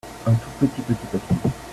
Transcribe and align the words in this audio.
un 0.25 0.33
tout 0.33 0.65
petit 0.65 0.81
petit 0.81 1.05
papillon. 1.11 1.51